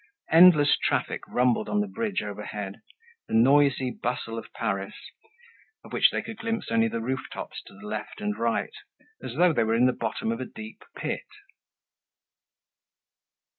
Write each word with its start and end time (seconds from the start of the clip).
Endless 0.31 0.79
traffic 0.79 1.21
rumbled 1.27 1.69
on 1.69 1.79
the 1.79 1.87
bridge 1.87 2.23
overhead, 2.23 2.81
the 3.27 3.35
noisy 3.35 3.91
bustle 3.91 4.35
of 4.39 4.51
Paris, 4.51 4.95
of 5.83 5.93
which 5.93 6.09
they 6.09 6.23
could 6.23 6.37
glimpse 6.37 6.71
only 6.71 6.87
the 6.87 6.99
rooftops 7.01 7.61
to 7.67 7.75
the 7.75 7.85
left 7.85 8.19
and 8.19 8.35
right, 8.35 8.73
as 9.21 9.35
though 9.35 9.53
they 9.53 9.63
were 9.63 9.75
in 9.75 9.85
the 9.85 9.93
bottom 9.93 10.31
of 10.31 10.41
a 10.41 10.45
deep 10.45 10.81
pit. 10.97 11.27